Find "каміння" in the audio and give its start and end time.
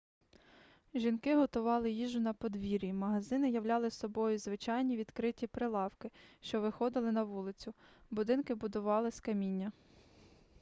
9.19-9.71